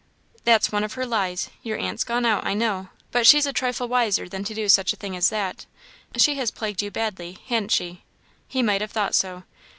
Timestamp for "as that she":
5.15-6.37